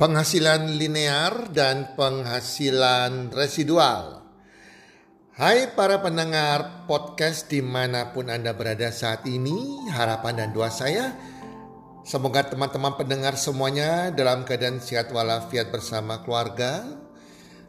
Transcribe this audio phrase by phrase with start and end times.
[0.00, 4.24] Penghasilan linear dan penghasilan residual.
[5.36, 11.12] Hai para pendengar podcast di mana pun Anda berada saat ini, harapan dan doa saya
[12.00, 16.80] semoga teman-teman pendengar semuanya dalam keadaan sehat walafiat bersama keluarga,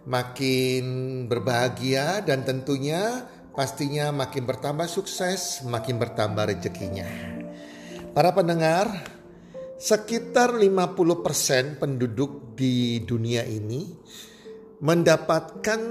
[0.08, 7.12] makin berbahagia dan tentunya pastinya makin bertambah sukses, makin bertambah rezekinya.
[8.16, 9.20] Para pendengar,
[9.82, 13.90] sekitar 50% penduduk di dunia ini
[14.78, 15.82] mendapatkan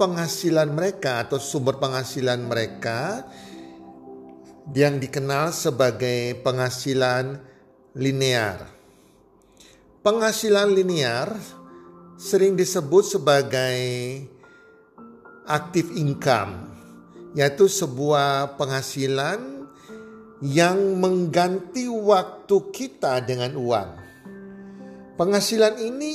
[0.00, 3.28] penghasilan mereka atau sumber penghasilan mereka
[4.72, 7.36] yang dikenal sebagai penghasilan
[7.92, 8.72] linear.
[10.00, 11.36] Penghasilan linear
[12.16, 13.76] sering disebut sebagai
[15.44, 16.72] active income,
[17.36, 19.57] yaitu sebuah penghasilan
[20.44, 23.90] yang mengganti waktu kita dengan uang.
[25.18, 26.12] Penghasilan ini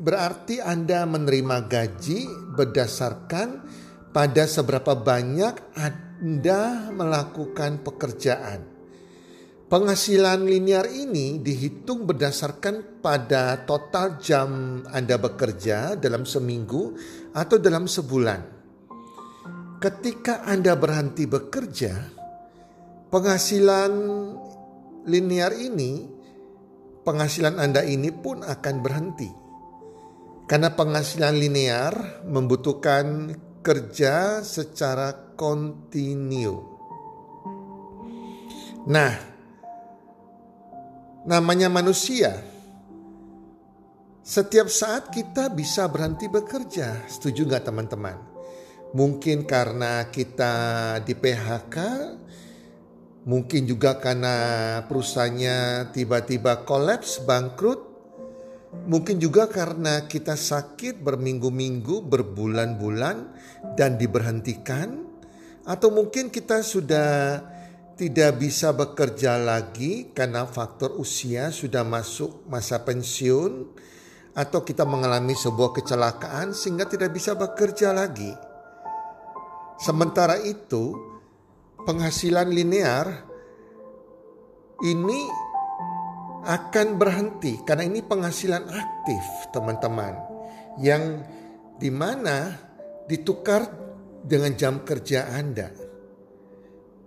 [0.00, 3.48] berarti Anda menerima gaji berdasarkan
[4.16, 8.76] pada seberapa banyak Anda melakukan pekerjaan.
[9.66, 16.94] Penghasilan linear ini dihitung berdasarkan pada total jam Anda bekerja dalam seminggu
[17.34, 18.40] atau dalam sebulan.
[19.82, 21.92] Ketika Anda berhenti bekerja,
[23.10, 23.92] penghasilan
[25.06, 26.06] linear ini,
[27.06, 29.30] penghasilan Anda ini pun akan berhenti.
[30.46, 33.34] Karena penghasilan linear membutuhkan
[33.66, 36.54] kerja secara kontinu.
[38.86, 39.10] Nah,
[41.26, 42.38] namanya manusia.
[44.22, 47.06] Setiap saat kita bisa berhenti bekerja.
[47.10, 48.18] Setuju nggak teman-teman?
[48.94, 50.54] Mungkin karena kita
[51.02, 51.76] di PHK,
[53.26, 54.34] Mungkin juga karena
[54.86, 57.82] perusahaannya tiba-tiba kolaps, bangkrut.
[58.86, 63.16] Mungkin juga karena kita sakit berminggu-minggu, berbulan-bulan
[63.74, 65.10] dan diberhentikan.
[65.66, 67.42] Atau mungkin kita sudah
[67.98, 73.74] tidak bisa bekerja lagi karena faktor usia sudah masuk masa pensiun.
[74.38, 78.30] Atau kita mengalami sebuah kecelakaan sehingga tidak bisa bekerja lagi.
[79.82, 80.94] Sementara itu,
[81.86, 83.22] penghasilan linear
[84.82, 85.20] ini
[86.42, 89.24] akan berhenti karena ini penghasilan aktif
[89.54, 90.18] teman-teman
[90.82, 91.22] yang
[91.78, 92.58] di mana
[93.06, 93.70] ditukar
[94.26, 95.70] dengan jam kerja Anda.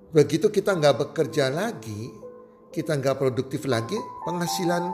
[0.10, 2.10] Begitu kita nggak bekerja lagi,
[2.72, 4.90] kita nggak produktif lagi, penghasilan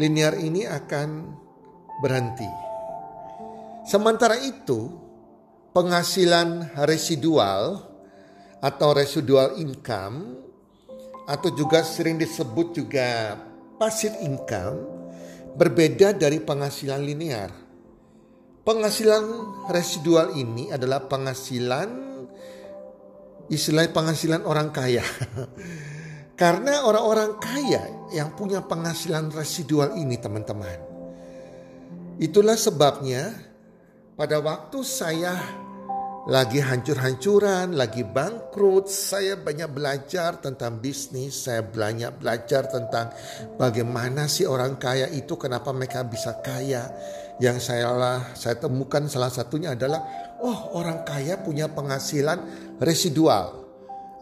[0.00, 1.36] linear ini akan
[2.02, 2.48] berhenti.
[3.86, 4.90] Sementara itu,
[5.70, 7.95] penghasilan residual
[8.66, 10.42] atau residual income
[11.30, 13.38] atau juga sering disebut juga
[13.78, 14.82] passive income
[15.54, 17.50] berbeda dari penghasilan linear.
[18.66, 19.22] Penghasilan
[19.70, 21.86] residual ini adalah penghasilan
[23.46, 25.06] istilah penghasilan orang kaya.
[26.40, 30.82] Karena orang-orang kaya yang punya penghasilan residual ini teman-teman.
[32.18, 33.32] Itulah sebabnya
[34.18, 35.32] pada waktu saya
[36.26, 38.90] lagi hancur-hancuran, lagi bangkrut.
[38.90, 43.14] Saya banyak belajar tentang bisnis, saya banyak belajar tentang
[43.54, 46.90] bagaimana sih orang kaya itu, kenapa mereka bisa kaya.
[47.38, 47.92] Yang saya
[48.32, 50.02] saya temukan salah satunya adalah,
[50.42, 52.42] oh orang kaya punya penghasilan
[52.82, 53.62] residual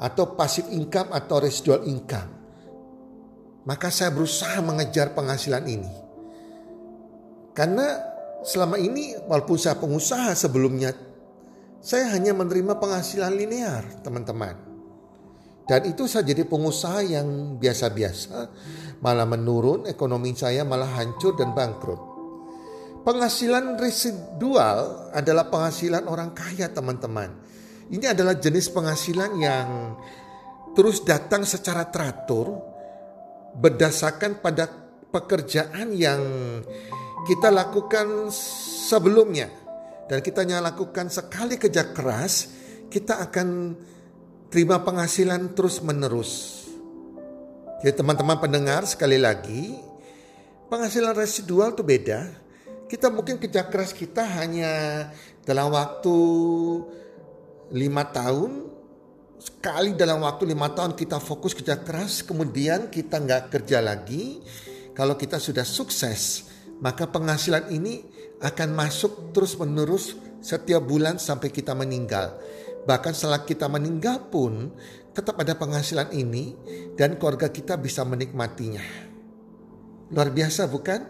[0.03, 2.31] atau passive income atau residual income.
[3.65, 5.93] Maka saya berusaha mengejar penghasilan ini.
[7.57, 7.97] Karena
[8.45, 10.93] selama ini walaupun saya pengusaha sebelumnya
[11.85, 14.57] saya hanya menerima penghasilan linear, teman-teman.
[15.69, 18.49] Dan itu saya jadi pengusaha yang biasa-biasa,
[19.05, 22.01] malah menurun, ekonomi saya malah hancur dan bangkrut.
[23.05, 27.37] Penghasilan residual adalah penghasilan orang kaya, teman-teman.
[27.93, 29.69] Ini adalah jenis penghasilan yang
[30.73, 32.65] terus datang secara teratur
[33.61, 34.73] berdasarkan pada
[35.13, 36.25] pekerjaan yang
[37.29, 39.64] kita lakukan sebelumnya
[40.05, 42.53] dan kita lakukan sekali kerja keras,
[42.93, 43.73] kita akan
[44.53, 46.65] terima penghasilan terus menerus.
[47.81, 49.77] Jadi teman-teman pendengar sekali lagi,
[50.69, 52.21] penghasilan residual itu beda.
[52.85, 55.09] Kita mungkin kerja keras kita hanya
[55.45, 56.17] dalam waktu
[57.73, 58.69] lima tahun,
[59.41, 64.45] sekali dalam waktu lima tahun kita fokus kerja keras, kemudian kita nggak kerja lagi.
[64.95, 68.03] Kalau kita sudah sukses, maka penghasilan ini
[68.43, 72.37] akan masuk terus menerus setiap bulan sampai kita meninggal.
[72.85, 74.69] Bahkan setelah kita meninggal pun
[75.15, 76.53] tetap ada penghasilan ini
[76.99, 78.83] dan keluarga kita bisa menikmatinya.
[80.13, 81.01] Luar biasa bukan?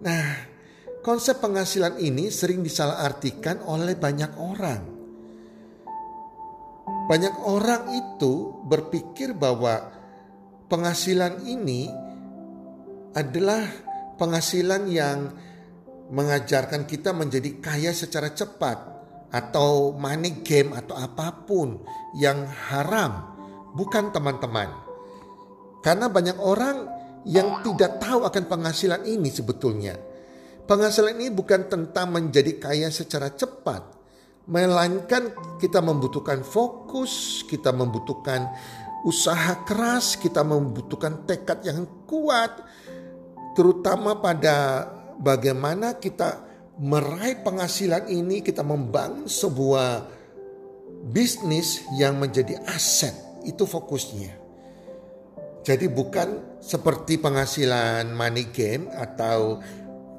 [0.00, 0.26] Nah,
[1.04, 4.82] konsep penghasilan ini sering disalahartikan oleh banyak orang.
[7.04, 9.92] Banyak orang itu berpikir bahwa
[10.72, 11.92] penghasilan ini
[13.12, 13.60] adalah
[14.16, 15.32] penghasilan yang
[16.12, 18.76] mengajarkan kita menjadi kaya secara cepat
[19.34, 21.82] atau money game atau apa pun
[22.14, 23.34] yang haram.
[23.74, 24.70] Bukan teman-teman.
[25.82, 26.76] Karena banyak orang
[27.26, 29.98] yang tidak tahu akan penghasilan ini sebetulnya.
[30.64, 33.84] Penghasilan ini bukan tentang menjadi kaya secara cepat,
[34.48, 38.48] melainkan kita membutuhkan fokus, kita membutuhkan
[39.04, 42.64] usaha keras, kita membutuhkan tekad yang kuat,
[43.54, 44.86] terutama pada
[45.18, 46.42] bagaimana kita
[46.78, 50.10] meraih penghasilan ini, kita membangun sebuah
[51.10, 53.14] bisnis yang menjadi aset.
[53.46, 54.42] Itu fokusnya.
[55.64, 59.64] Jadi bukan seperti penghasilan money game atau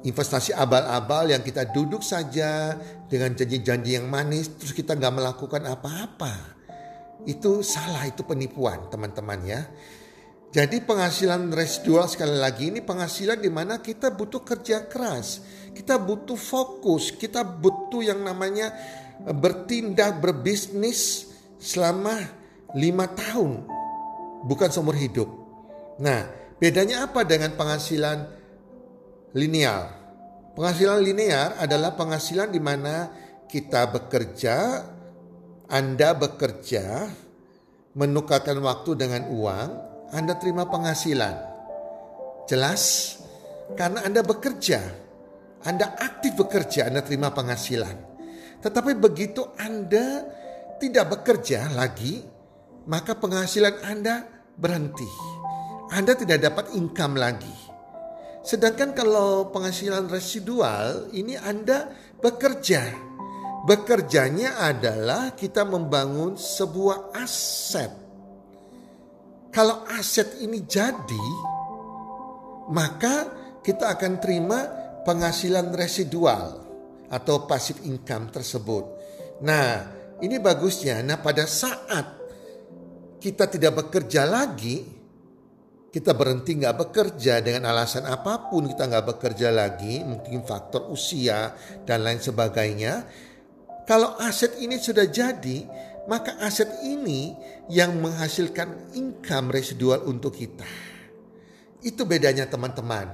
[0.02, 2.74] investasi abal-abal yang kita duduk saja
[3.06, 6.34] dengan janji-janji yang manis terus kita nggak melakukan apa-apa.
[7.26, 9.60] Itu salah, itu penipuan teman-teman ya.
[10.56, 15.44] Jadi penghasilan residual sekali lagi ini penghasilan di mana kita butuh kerja keras,
[15.76, 18.72] kita butuh fokus, kita butuh yang namanya
[19.20, 21.28] eh, bertindak berbisnis
[21.60, 22.16] selama
[22.72, 23.68] lima tahun,
[24.48, 25.28] bukan seumur hidup.
[26.00, 26.24] Nah,
[26.56, 28.24] bedanya apa dengan penghasilan
[29.36, 29.92] linear?
[30.56, 33.12] Penghasilan linear adalah penghasilan di mana
[33.44, 34.88] kita bekerja,
[35.68, 37.12] Anda bekerja,
[37.92, 41.34] menukarkan waktu dengan uang, anda terima penghasilan.
[42.46, 43.16] Jelas?
[43.74, 44.78] Karena Anda bekerja.
[45.66, 47.96] Anda aktif bekerja, Anda terima penghasilan.
[48.62, 50.22] Tetapi begitu Anda
[50.78, 52.22] tidak bekerja lagi,
[52.86, 54.22] maka penghasilan Anda
[54.54, 55.10] berhenti.
[55.90, 57.56] Anda tidak dapat income lagi.
[58.46, 61.90] Sedangkan kalau penghasilan residual, ini Anda
[62.22, 62.94] bekerja.
[63.66, 68.05] Bekerjanya adalah kita membangun sebuah aset
[69.56, 71.28] kalau aset ini jadi,
[72.68, 73.32] maka
[73.64, 74.68] kita akan terima
[75.00, 76.60] penghasilan residual
[77.08, 78.84] atau passive income tersebut.
[79.40, 79.88] Nah,
[80.20, 81.00] ini bagusnya.
[81.00, 82.04] Nah, pada saat
[83.16, 84.84] kita tidak bekerja lagi,
[85.88, 91.56] kita berhenti nggak bekerja dengan alasan apa pun kita nggak bekerja lagi, mungkin faktor usia
[91.88, 93.08] dan lain sebagainya.
[93.88, 95.64] Kalau aset ini sudah jadi,
[96.06, 97.34] maka aset ini
[97.70, 100.66] yang menghasilkan income residual untuk kita.
[101.82, 103.06] Itu bedanya teman-teman.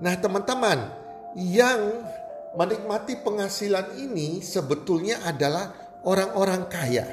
[0.00, 0.92] Nah teman-teman
[1.36, 2.04] yang
[2.56, 5.72] menikmati penghasilan ini sebetulnya adalah
[6.04, 7.06] orang-orang kaya.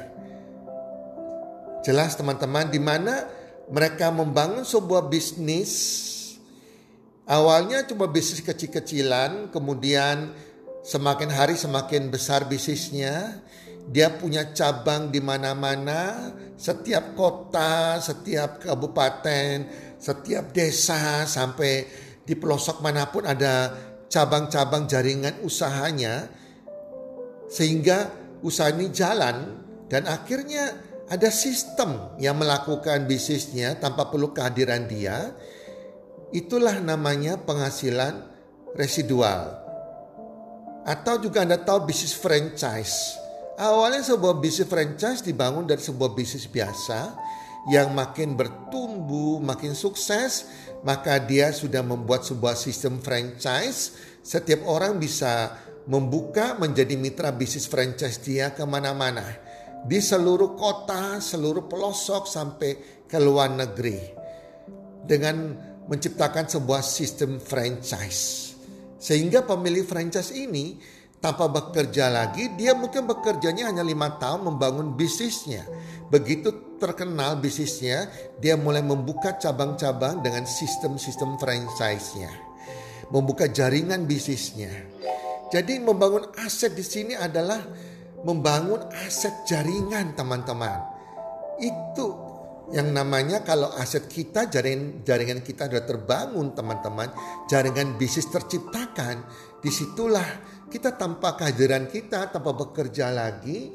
[1.84, 3.28] Jelas teman-teman di mana
[3.68, 6.04] mereka membangun sebuah bisnis
[7.24, 10.36] Awalnya cuma bisnis kecil-kecilan, kemudian
[10.84, 13.40] semakin hari semakin besar bisnisnya,
[13.84, 19.68] dia punya cabang di mana-mana, setiap kota, setiap kabupaten,
[20.00, 21.84] setiap desa sampai
[22.24, 23.76] di pelosok mana pun ada
[24.08, 26.28] cabang-cabang jaringan usahanya
[27.52, 28.08] sehingga
[28.40, 29.60] usaha ini jalan
[29.92, 35.36] dan akhirnya ada sistem yang melakukan bisnisnya tanpa perlu kehadiran dia.
[36.32, 38.24] Itulah namanya penghasilan
[38.74, 39.60] residual.
[40.88, 43.23] Atau juga Anda tahu bisnis franchise
[43.54, 47.14] Awalnya sebuah bisnis franchise dibangun dari sebuah bisnis biasa
[47.70, 50.50] yang makin bertumbuh, makin sukses,
[50.82, 53.94] maka dia sudah membuat sebuah sistem franchise.
[54.26, 55.54] Setiap orang bisa
[55.86, 59.24] membuka menjadi mitra bisnis franchise dia ke mana-mana.
[59.84, 64.00] Di seluruh kota, seluruh pelosok sampai ke luar negeri.
[65.04, 65.54] Dengan
[65.86, 68.56] menciptakan sebuah sistem franchise.
[68.96, 70.80] Sehingga pemilik franchise ini
[71.24, 75.64] tanpa bekerja lagi, dia mungkin bekerjanya hanya lima tahun membangun bisnisnya.
[76.12, 82.28] Begitu terkenal bisnisnya, dia mulai membuka cabang-cabang dengan sistem-sistem franchise-nya.
[83.08, 84.68] Membuka jaringan bisnisnya.
[85.48, 87.64] Jadi membangun aset di sini adalah
[88.20, 90.76] membangun aset jaringan teman-teman.
[91.56, 92.20] Itu
[92.72, 97.12] yang namanya kalau aset kita jaringan jaringan kita sudah terbangun teman-teman
[97.44, 99.20] jaringan bisnis terciptakan
[99.60, 100.24] di situlah
[100.70, 103.72] kita tanpa kehadiran kita tanpa bekerja lagi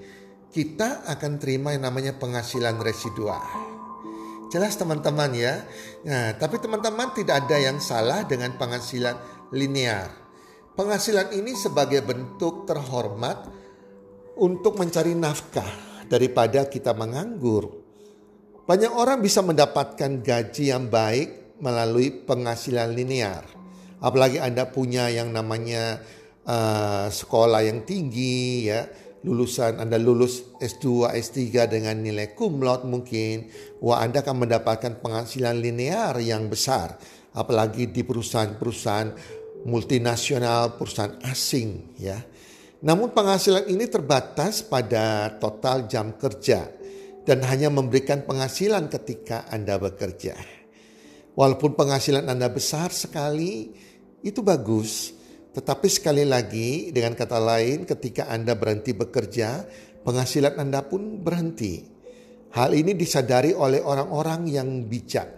[0.50, 3.46] kita akan terima yang namanya penghasilan residual.
[4.50, 5.62] Jelas teman-teman ya?
[6.10, 9.14] Nah tapi teman-teman tidak ada yang salah dengan penghasilan
[9.54, 10.10] linear.
[10.74, 13.46] Penghasilan ini sebagai bentuk terhormat
[14.40, 15.68] untuk mencari nafkah
[16.10, 17.70] daripada kita menganggur.
[18.66, 23.46] Banyak orang bisa mendapatkan gaji yang baik melalui penghasilan linear.
[24.00, 26.00] Apalagi Anda punya yang namanya
[26.50, 28.90] uh, sekolah yang tinggi ya,
[29.22, 33.54] lulusan Anda lulus S2, S3 dengan nilai cum laude mungkin,
[33.86, 36.98] wah Anda akan mendapatkan penghasilan linear yang besar.
[37.30, 39.10] Apalagi di perusahaan-perusahaan
[39.70, 42.18] multinasional, perusahaan asing ya.
[42.80, 46.64] Namun penghasilan ini terbatas pada total jam kerja
[47.28, 50.34] dan hanya memberikan penghasilan ketika Anda bekerja.
[51.36, 53.76] Walaupun penghasilan Anda besar sekali,
[54.24, 55.19] itu bagus.
[55.50, 59.66] Tetapi sekali lagi, dengan kata lain, ketika Anda berhenti bekerja,
[60.06, 61.82] penghasilan Anda pun berhenti.
[62.54, 65.30] Hal ini disadari oleh orang-orang yang bijak,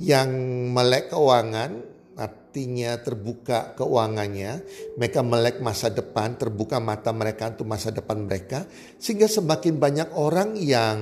[0.00, 0.28] yang
[0.72, 1.70] melek keuangan,
[2.18, 4.52] artinya terbuka keuangannya,
[5.00, 10.56] mereka melek masa depan, terbuka mata mereka untuk masa depan mereka, sehingga semakin banyak orang
[10.60, 10.98] yang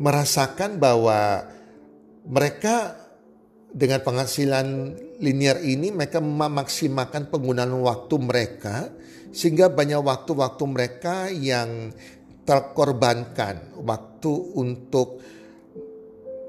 [0.00, 1.46] merasakan bahwa
[2.26, 2.94] mereka
[3.70, 4.66] dengan penghasilan
[5.20, 8.88] linear ini mereka memaksimalkan penggunaan waktu mereka
[9.30, 11.94] sehingga banyak waktu-waktu mereka yang
[12.42, 15.22] terkorbankan waktu untuk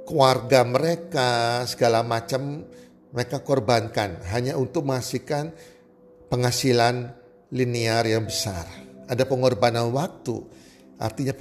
[0.07, 2.65] keluarga mereka segala macam
[3.11, 5.51] mereka korbankan hanya untuk menghasilkan
[6.31, 7.11] penghasilan
[7.51, 8.63] linear yang besar.
[9.11, 10.39] Ada pengorbanan waktu,
[10.95, 11.35] artinya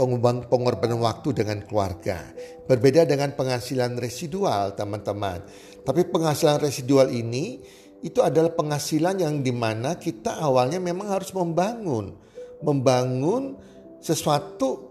[0.51, 2.19] pengorbanan waktu dengan keluarga.
[2.67, 5.47] Berbeda dengan penghasilan residual teman-teman.
[5.85, 7.61] Tapi penghasilan residual ini
[8.01, 12.17] itu adalah penghasilan yang di mana kita awalnya memang harus membangun.
[12.61, 13.57] Membangun
[14.01, 14.91] sesuatu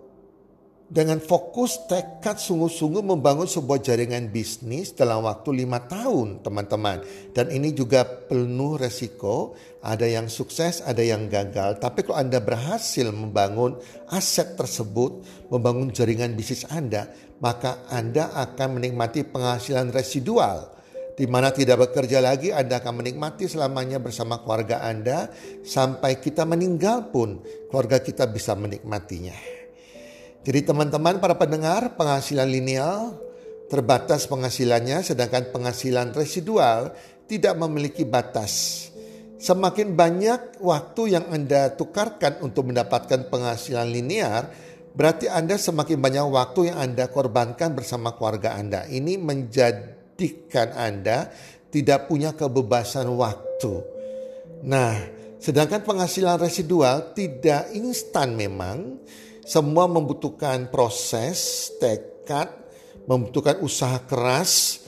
[0.89, 7.05] dengan fokus tekad sungguh-sungguh membangun sebuah jaringan bisnis dalam waktu lima tahun teman-teman.
[7.29, 9.53] Dan ini juga penuh resiko,
[9.85, 11.77] ada yang sukses, ada yang gagal.
[11.77, 13.77] Tapi kalau Anda berhasil membangun
[14.09, 15.21] aset tersebut,
[15.53, 17.05] membangun jaringan bisnis Anda,
[17.37, 20.78] maka Anda akan menikmati penghasilan residual
[21.19, 25.27] di mana tidak bekerja lagi Anda akan menikmati selamanya bersama keluarga Anda
[25.67, 29.35] sampai kita meninggal pun keluarga kita bisa menikmatinya.
[30.47, 33.19] Jadi teman-teman para pendengar penghasilan lineal
[33.67, 36.95] terbatas penghasilannya sedangkan penghasilan residual
[37.27, 38.87] tidak memiliki batas.
[39.39, 44.51] Semakin banyak waktu yang Anda tukarkan untuk mendapatkan penghasilan linear,
[44.95, 48.83] berarti Anda semakin banyak waktu yang Anda korbankan bersama keluarga Anda.
[48.87, 49.15] Ini
[50.19, 51.31] menjadikan Anda
[51.71, 53.73] tidak punya kebebasan waktu.
[54.67, 54.99] Nah,
[55.39, 58.99] sedangkan penghasilan residual tidak instan memang,
[59.47, 62.51] semua membutuhkan proses, tekad,
[63.07, 64.83] membutuhkan usaha keras,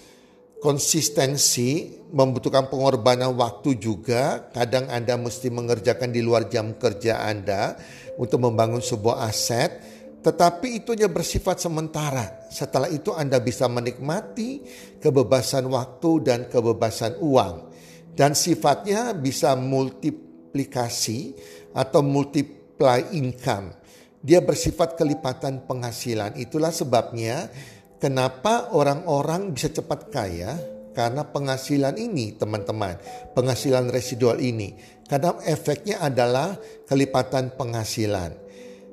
[0.60, 4.52] konsistensi, membutuhkan pengorbanan waktu juga.
[4.52, 7.80] Kadang Anda mesti mengerjakan di luar jam kerja Anda
[8.20, 9.91] untuk membangun sebuah aset.
[10.22, 12.46] Tetapi itu hanya bersifat sementara.
[12.54, 14.62] Setelah itu Anda bisa menikmati
[15.02, 17.74] kebebasan waktu dan kebebasan uang.
[18.14, 21.34] Dan sifatnya bisa multiplikasi
[21.74, 23.82] atau multiply income
[24.22, 26.38] dia bersifat kelipatan penghasilan.
[26.38, 27.50] Itulah sebabnya
[27.98, 30.54] kenapa orang-orang bisa cepat kaya
[30.94, 33.02] karena penghasilan ini teman-teman.
[33.34, 34.78] Penghasilan residual ini.
[35.10, 36.56] Karena efeknya adalah
[36.88, 38.41] kelipatan penghasilan.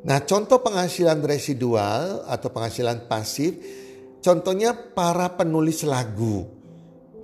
[0.06, 3.58] Nah contoh penghasilan residual atau penghasilan pasif.
[4.22, 6.46] Contohnya para penulis lagu.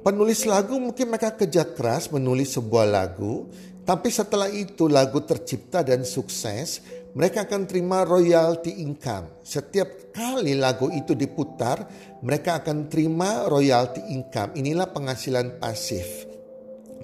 [0.02, 3.46] Penulis lagu mungkin mereka kerja keras menulis sebuah lagu.
[3.84, 6.80] Tapi setelah itu lagu tercipta dan sukses
[7.14, 9.38] mereka akan terima royalty income.
[9.46, 11.86] Setiap kali lagu itu diputar,
[12.26, 14.58] mereka akan terima royalty income.
[14.58, 16.26] Inilah penghasilan pasif.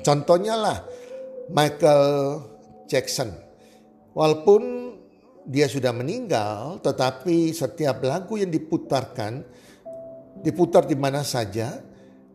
[0.03, 0.83] Contohnya lah,
[1.55, 2.07] Michael
[2.91, 3.31] Jackson.
[4.19, 4.62] Walaupun
[5.50, 9.42] dia sudah meninggal, tetapi setiap lagu yang diputarkan
[10.47, 11.83] diputar di mana saja,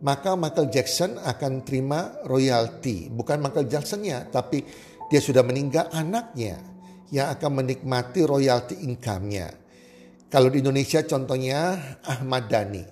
[0.03, 3.07] maka Michael Jackson akan terima royalti.
[3.07, 4.67] Bukan Michael Jacksonnya, tapi
[5.07, 6.59] dia sudah meninggal anaknya
[7.15, 9.47] yang akan menikmati royalti income-nya.
[10.27, 12.83] Kalau di Indonesia contohnya Ahmad Dhani.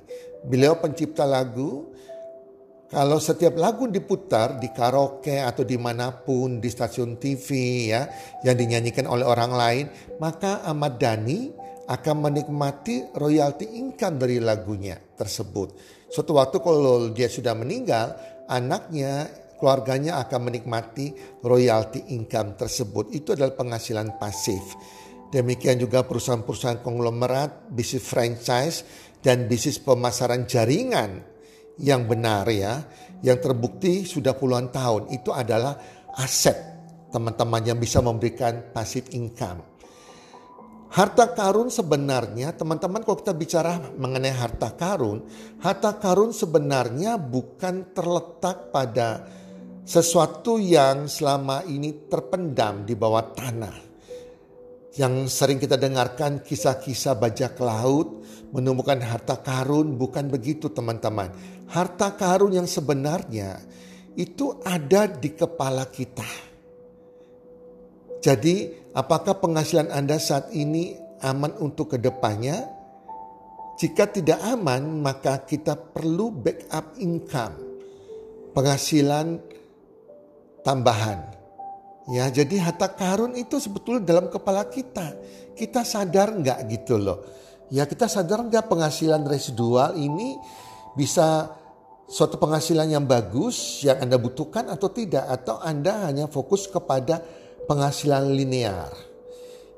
[0.48, 1.93] Beliau pencipta lagu,
[2.94, 7.48] kalau setiap lagu diputar di karaoke atau di mana pun di stasiun TV
[7.90, 8.06] ya
[8.46, 9.86] yang dinyanyikan oleh orang lain,
[10.22, 11.50] maka Ahmad Dhani
[11.90, 15.74] akan menikmati royalti income dari lagunya tersebut.
[16.06, 18.14] Suatu waktu kalau dia sudah meninggal,
[18.46, 19.26] anaknya,
[19.58, 23.10] keluarganya akan menikmati royalti income tersebut.
[23.10, 24.62] Itu adalah penghasilan pasif.
[25.34, 28.86] Demikian juga perusahaan-perusahaan konglomerat, bisnis franchise,
[29.26, 31.33] dan bisnis pemasaran jaringan
[31.82, 32.84] yang benar ya,
[33.24, 35.78] yang terbukti sudah puluhan tahun itu adalah
[36.20, 36.56] aset
[37.10, 39.74] teman-teman yang bisa memberikan passive income.
[40.94, 45.26] Harta karun sebenarnya teman-teman kalau kita bicara mengenai harta karun,
[45.58, 49.26] harta karun sebenarnya bukan terletak pada
[49.82, 53.93] sesuatu yang selama ini terpendam di bawah tanah.
[54.94, 58.22] Yang sering kita dengarkan kisah-kisah bajak laut
[58.54, 61.34] menemukan harta karun bukan begitu teman-teman.
[61.66, 63.58] Harta karun yang sebenarnya
[64.14, 66.54] itu ada di kepala kita.
[68.22, 70.94] Jadi apakah penghasilan Anda saat ini
[71.26, 72.70] aman untuk ke depannya?
[73.82, 77.58] Jika tidak aman maka kita perlu backup income.
[78.54, 79.42] Penghasilan
[80.62, 81.43] tambahan.
[82.12, 85.16] Ya, jadi harta karun itu sebetulnya dalam kepala kita.
[85.56, 87.24] Kita sadar nggak gitu loh.
[87.72, 90.36] Ya kita sadar nggak penghasilan residual ini
[91.00, 91.48] bisa
[92.06, 97.24] suatu penghasilan yang bagus yang Anda butuhkan atau tidak atau Anda hanya fokus kepada
[97.66, 98.92] penghasilan linear.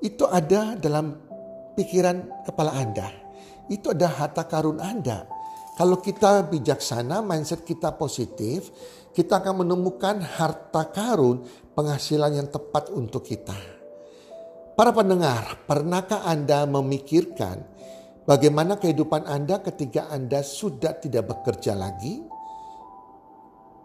[0.01, 1.13] Itu ada dalam
[1.78, 3.08] pikiran kepala Anda.
[3.69, 5.30] Itu ada harta karun Anda.
[5.76, 8.71] Kalau kita bijaksana, mindset kita positif,
[9.15, 13.56] kita akan menemukan harta karun penghasilan yang tepat untuk kita.
[14.75, 17.75] Para pendengar, pernahkah Anda memikirkan
[18.25, 22.25] Bagaimana kehidupan Anda ketika Anda sudah tidak bekerja lagi?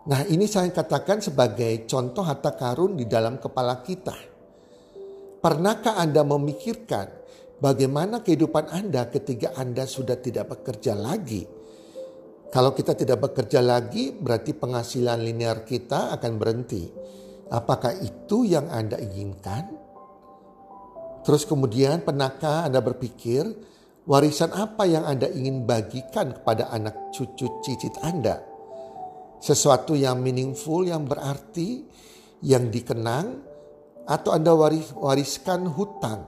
[0.08, 4.16] Nah, ini saya katakan sebagai contoh harta karun di dalam kepala kita.
[5.44, 7.06] Pernahkah Anda memikirkan
[7.60, 11.44] bagaimana kehidupan Anda ketika Anda sudah tidak bekerja lagi?
[12.50, 16.90] Kalau kita tidak bekerja lagi, berarti penghasilan linear kita akan berhenti.
[17.50, 19.70] Apakah itu yang Anda inginkan?
[21.22, 23.46] Terus kemudian, pernahkah Anda berpikir,
[24.10, 28.42] Warisan apa yang Anda ingin bagikan kepada anak cucu cicit Anda?
[29.38, 31.86] Sesuatu yang meaningful, yang berarti,
[32.42, 33.38] yang dikenang,
[34.10, 36.26] atau Anda waris, wariskan hutang?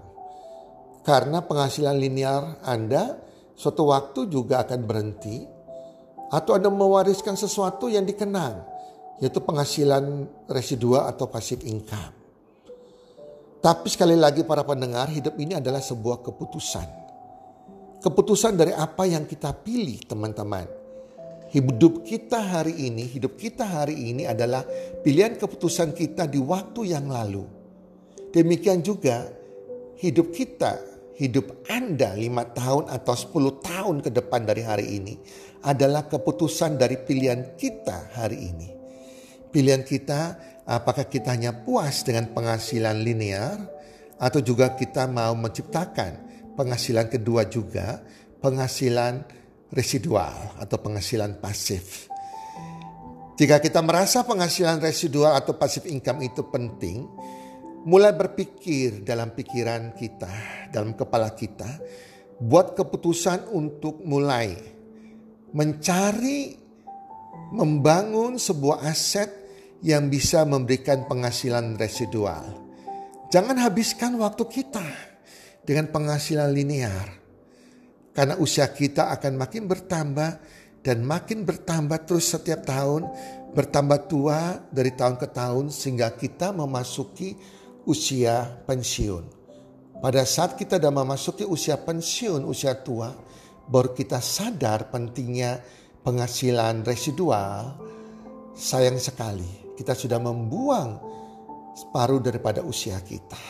[1.03, 3.19] Karena penghasilan linear Anda
[3.59, 5.43] suatu waktu juga akan berhenti.
[6.33, 8.65] Atau Anda mewariskan sesuatu yang dikenang,
[9.21, 12.17] yaitu penghasilan residual atau passive income.
[13.61, 17.03] Tapi sekali lagi para pendengar, hidup ini adalah sebuah keputusan
[18.03, 20.67] keputusan dari apa yang kita pilih teman-teman.
[21.55, 24.67] Hidup kita hari ini, hidup kita hari ini adalah
[25.07, 27.47] pilihan keputusan kita di waktu yang lalu.
[28.33, 29.29] Demikian juga
[30.01, 30.81] hidup kita,
[31.21, 35.15] hidup Anda lima tahun atau sepuluh tahun ke depan dari hari ini
[35.63, 38.69] adalah keputusan dari pilihan kita hari ini.
[39.49, 40.21] Pilihan kita
[40.67, 43.59] apakah kita hanya puas dengan penghasilan linear
[44.19, 48.03] atau juga kita mau menciptakan penghasilan kedua juga
[48.43, 49.23] penghasilan
[49.73, 52.11] residual atau penghasilan pasif.
[53.39, 57.09] Jika kita merasa penghasilan residual atau pasif income itu penting,
[57.89, 60.31] mulai berpikir dalam pikiran kita,
[60.71, 61.67] dalam kepala kita,
[62.39, 64.82] buat keputusan untuk mulai
[65.53, 66.57] mencari
[67.53, 69.29] membangun sebuah aset
[69.85, 72.45] yang bisa memberikan penghasilan residual.
[73.29, 74.85] Jangan habiskan waktu kita
[75.65, 77.09] dengan penghasilan linear.
[78.13, 80.31] Karena usia kita akan makin bertambah
[80.85, 83.09] dan makin bertambah terus setiap tahun,
[83.57, 87.33] bertambah tua dari tahun ke tahun sehingga kita memasuki
[87.89, 89.25] usia pensiun.
[90.03, 93.15] Pada saat kita sudah memasuki usia pensiun, usia tua,
[93.69, 95.63] baru kita sadar pentingnya
[96.03, 97.79] penghasilan residual.
[98.53, 101.01] Sayang sekali, kita sudah membuang
[101.73, 103.41] separuh daripada usia kita.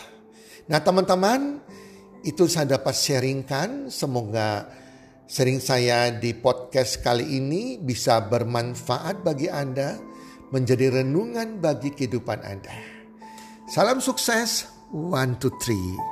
[0.70, 1.58] Nah teman-teman,
[2.22, 3.90] itu saya dapat sharingkan.
[3.90, 4.70] Semoga
[5.26, 10.14] sharing saya di podcast kali ini bisa bermanfaat bagi Anda.
[10.52, 12.76] menjadi renungan bagi kehidupan Anda.
[13.72, 16.11] Salam sukses, one, two, three.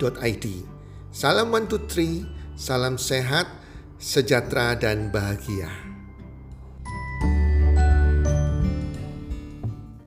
[0.00, 0.46] healthcommunity.id.
[1.12, 2.24] Salam one two three,
[2.56, 3.46] salam sehat,
[4.00, 5.89] sejahtera dan bahagia.